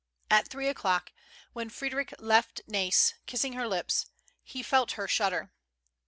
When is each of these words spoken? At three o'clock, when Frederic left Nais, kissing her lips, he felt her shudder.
At 0.31 0.47
three 0.47 0.67
o'clock, 0.67 1.11
when 1.53 1.69
Frederic 1.69 2.11
left 2.17 2.61
Nais, 2.67 3.13
kissing 3.27 3.53
her 3.53 3.67
lips, 3.67 4.07
he 4.41 4.63
felt 4.63 4.93
her 4.93 5.07
shudder. 5.07 5.51